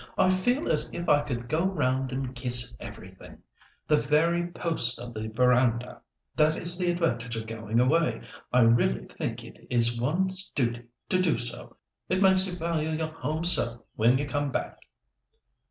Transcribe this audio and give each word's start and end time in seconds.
I 0.17 0.31
feel 0.31 0.67
as 0.67 0.91
if 0.95 1.07
I 1.07 1.21
could 1.21 1.47
go 1.47 1.63
round 1.63 2.11
and 2.11 2.33
kiss 2.33 2.75
everything—the 2.79 3.97
very 3.97 4.47
posts 4.47 4.97
of 4.97 5.13
the 5.13 5.27
verandah. 5.29 6.01
That 6.35 6.57
is 6.57 6.75
the 6.75 6.89
advantage 6.89 7.35
of 7.35 7.45
going 7.45 7.79
away. 7.79 8.21
I 8.51 8.61
really 8.61 9.05
think 9.05 9.43
it 9.43 9.67
is 9.69 10.01
one's 10.01 10.49
duty 10.55 10.85
to 11.09 11.21
do 11.21 11.37
so; 11.37 11.75
it 12.09 12.19
makes 12.19 12.47
you 12.47 12.57
value 12.57 12.89
your 12.89 13.11
home 13.11 13.43
so 13.43 13.85
when 13.93 14.17
you 14.17 14.25
come 14.25 14.49
back." 14.51 14.79